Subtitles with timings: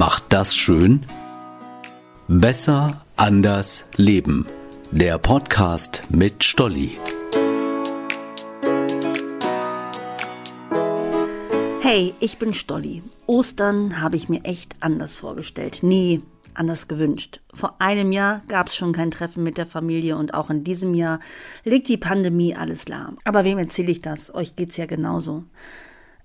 [0.00, 1.04] macht das schön?
[2.26, 4.46] Besser, anders, leben.
[4.90, 6.96] Der Podcast mit Stolli.
[11.82, 13.02] Hey, ich bin Stolli.
[13.26, 15.80] Ostern habe ich mir echt anders vorgestellt.
[15.82, 16.22] Nee,
[16.54, 17.40] anders gewünscht.
[17.52, 20.94] Vor einem Jahr gab es schon kein Treffen mit der Familie und auch in diesem
[20.94, 21.20] Jahr
[21.62, 23.18] legt die Pandemie alles lahm.
[23.24, 24.34] Aber wem erzähle ich das?
[24.34, 25.44] Euch geht's ja genauso.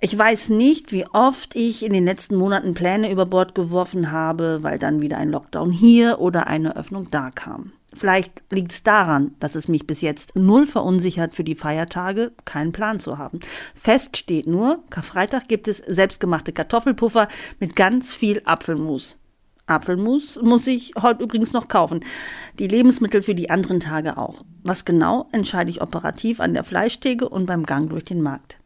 [0.02, 4.60] Ich weiß nicht, wie oft ich in den letzten Monaten Pläne über Bord geworfen habe,
[4.62, 7.72] weil dann wieder ein Lockdown hier oder eine Öffnung da kam.
[7.94, 12.74] Vielleicht liegt es daran, dass es mich bis jetzt null verunsichert für die Feiertage, keinen
[12.74, 13.40] Plan zu haben.
[13.74, 17.30] Fest steht nur, Karfreitag gibt es selbstgemachte Kartoffelpuffer
[17.62, 19.18] mit ganz viel Apfelmus.
[19.66, 22.02] Apfelmus muss ich heute übrigens noch kaufen.
[22.60, 24.44] Die Lebensmittel für die anderen Tage auch.
[24.64, 28.58] Was genau, entscheide ich operativ an der Fleischtheke und beim Gang durch den Markt.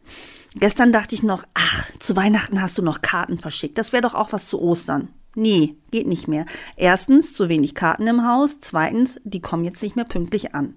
[0.55, 3.77] Gestern dachte ich noch, ach, zu Weihnachten hast du noch Karten verschickt.
[3.77, 5.09] Das wäre doch auch was zu Ostern.
[5.35, 6.45] Nee, geht nicht mehr.
[6.75, 8.59] Erstens, zu wenig Karten im Haus.
[8.59, 10.75] Zweitens, die kommen jetzt nicht mehr pünktlich an.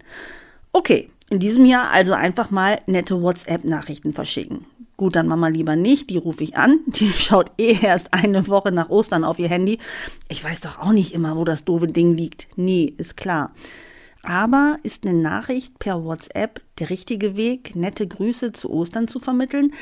[0.73, 4.67] Okay, in diesem Jahr also einfach mal nette WhatsApp-Nachrichten verschicken.
[4.99, 6.81] Gut, dann Mama lieber nicht, die rufe ich an.
[6.87, 9.79] Die schaut eh erst eine Woche nach Ostern auf ihr Handy.
[10.29, 12.47] Ich weiß doch auch nicht immer, wo das doofe Ding liegt.
[12.57, 13.53] Nee, ist klar.
[14.23, 19.73] Aber ist eine Nachricht per WhatsApp der richtige Weg, nette Grüße zu Ostern zu vermitteln?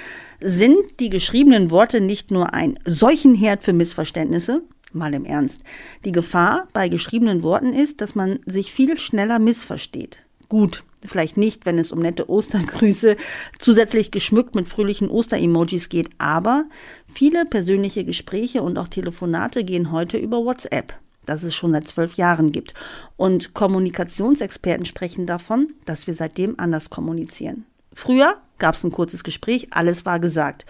[0.40, 4.62] Sind die geschriebenen Worte nicht nur ein Seuchenherd für Missverständnisse?
[4.92, 5.60] Mal im Ernst.
[6.04, 10.18] Die Gefahr bei geschriebenen Worten ist, dass man sich viel schneller missversteht.
[10.48, 13.16] Gut, vielleicht nicht, wenn es um nette Ostergrüße
[13.58, 16.64] zusätzlich geschmückt mit fröhlichen Osteremojis geht, aber
[17.06, 20.94] viele persönliche Gespräche und auch Telefonate gehen heute über WhatsApp
[21.30, 22.74] das es schon seit zwölf Jahren gibt.
[23.16, 27.64] Und Kommunikationsexperten sprechen davon, dass wir seitdem anders kommunizieren.
[27.92, 30.64] Früher gab es ein kurzes Gespräch, alles war gesagt.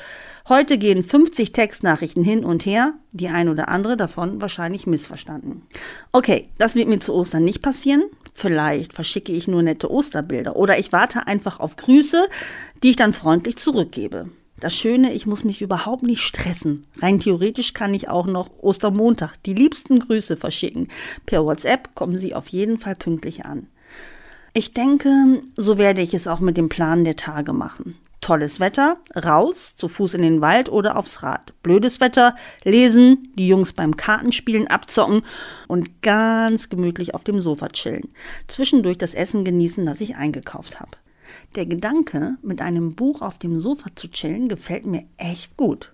[0.48, 5.62] Heute gehen 50 Textnachrichten hin und her, die ein oder andere davon wahrscheinlich missverstanden.
[6.12, 8.04] Okay, das wird mir zu Ostern nicht passieren.
[8.32, 12.26] Vielleicht verschicke ich nur nette Osterbilder oder ich warte einfach auf Grüße,
[12.82, 14.30] die ich dann freundlich zurückgebe.
[14.60, 16.82] Das Schöne, ich muss mich überhaupt nicht stressen.
[16.98, 20.88] Rein theoretisch kann ich auch noch Ostermontag die liebsten Grüße verschicken.
[21.24, 23.68] Per WhatsApp kommen sie auf jeden Fall pünktlich an.
[24.52, 27.96] Ich denke, so werde ich es auch mit dem Plan der Tage machen.
[28.20, 31.54] Tolles Wetter, raus, zu Fuß in den Wald oder aufs Rad.
[31.62, 35.22] Blödes Wetter, lesen, die Jungs beim Kartenspielen abzocken
[35.68, 38.12] und ganz gemütlich auf dem Sofa chillen.
[38.46, 40.99] Zwischendurch das Essen genießen, das ich eingekauft habe.
[41.54, 45.92] Der Gedanke, mit einem Buch auf dem Sofa zu chillen, gefällt mir echt gut.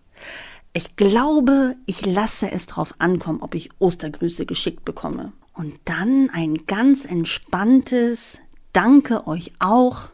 [0.73, 5.33] Ich glaube, ich lasse es drauf ankommen, ob ich Ostergrüße geschickt bekomme.
[5.55, 8.41] Und dann ein ganz entspanntes
[8.75, 10.11] Danke euch auch.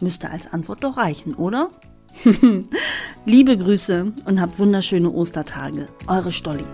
[0.00, 1.70] Müsste als Antwort doch reichen, oder?
[3.24, 5.88] Liebe Grüße und habt wunderschöne Ostertage.
[6.08, 6.64] Eure Stolli.